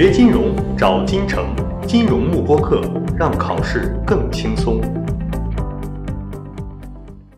[0.00, 1.52] 学金融找金城，
[1.84, 2.80] 金融慕播课，
[3.18, 4.80] 让考试更轻松。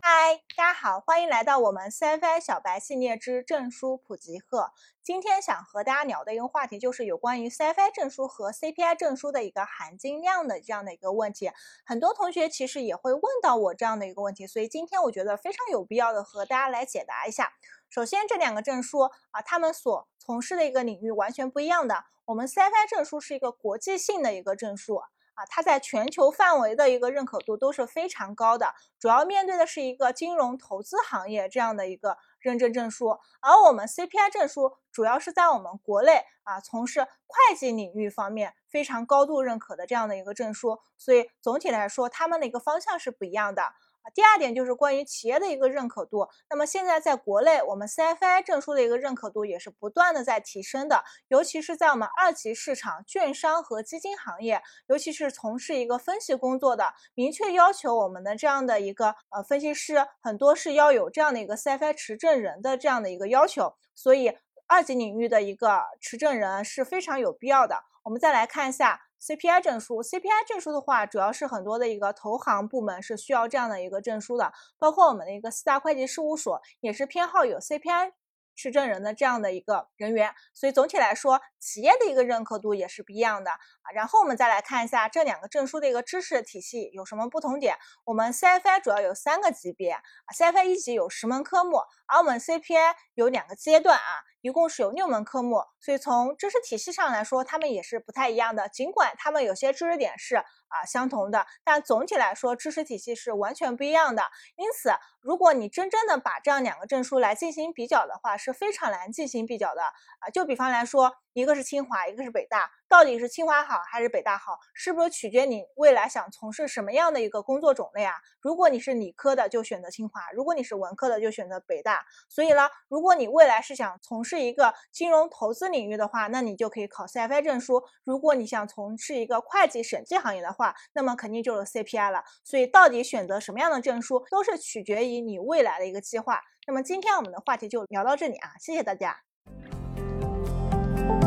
[0.03, 4.73] 嗨，大家好，欢迎来到我们 CFI 小白系列之证书普及课。
[5.03, 11.51] 今天想和大家聊的一个话题，就是有关于 CFI 证书和 CPI 证书的一个含金量的这样的一个问题。
[11.87, 17.55] 很多同学其实也会问到我这样的一个问题，所以今天我觉得非常有必要的和大家来解答一下。
[17.89, 22.05] 首先，这两个证书啊，他们所从事的一个领域完全不一样的。
[22.27, 33.19] 我们 CFI 证书是一个国际性的一个证书啊，它在全球范围的一个认可度都是非常高的，主要面对的是一个金融投资行业这样的一个认证证书。
[33.41, 43.73] 而我们 CPI 证书主要是在我们国内啊从事会计领域方面非常高度认可的这样的一个证书，所以总体来说，他们的一个方向是不一样的。
[44.03, 46.29] 啊，第二点就是关于企业的一个认可度。
[46.49, 64.33] 那么现在在国内，我们 CFI 证书的一个认可度也是不断的在提升的，尤其是在我们二级市场、券商和基金行业，尤其是从事一个分析工作的，明确要求我们的这样的一个呃分析师，很多是要有这样的一个 CFI 持证人的这样的一个要求，所以
[64.67, 67.83] 二级领域的一个持证人是非常有必要的。
[68.05, 69.01] 我们再来看一下。
[69.21, 78.13] CPI 证书，CPI 证书的话，主要是很多的一个投行部门是需要这样的一个证书的，包括我们的一个四大会计事务所也是偏好有 CPI。
[78.57, 83.59] 持证人的这样的一个人员，所以总体来说，企业的一个认可度也是不一样的啊。
[83.95, 87.79] 然后我们再来看一下这两个证书的一个知识体系有什么不同点。
[88.05, 90.03] 我们 CFI 主要有三个级别啊
[90.37, 95.65] ，CFI 一级有十门科目，而我们 CPI 有两个阶段啊，一共是有六门科目。
[95.81, 98.69] 所以从知识体系上来说，他们也是不太一样的。
[98.69, 100.43] 尽管他们有些知识点是。
[100.71, 104.23] 啊，相同的，但总体来说，知识体系是完全不一样的。
[104.55, 110.31] 因此，如果你真正的把这样两个证书来进行比较的话，是非常难进行比较的啊。
[110.33, 112.71] 就比方来说，一个是清华，一个是北大。
[112.91, 118.15] 到底是清华好还是北大好，是不是取决你未来想从事什么样的一个工作种类啊？
[118.41, 122.05] 如果你是理科的，就选择清华；如果你是文科的，就选择北大。
[122.29, 132.25] 所以呢，如果你未来是想从事一个金融投资领域的话，那你就可以考 CFI 证书；如果你想从事一个会计审计行业的话，那么肯定就是 CPI 了。
[132.43, 136.41] 所以，到底选择什么样的证书，都是取决于你未来的一个计划。
[136.67, 139.21] 那么，今天我们的话题就聊到这里啊，谢谢大家。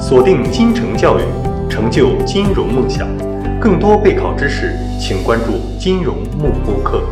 [0.02, 1.53] 锁定金城教育。
[1.70, 3.08] 成就金融梦想，
[3.60, 7.04] 更多备考知识，请关注金融幕播课。